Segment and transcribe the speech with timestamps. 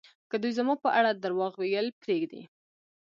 [0.29, 2.41] که دوی زما په اړه درواغ ویل پرېږدي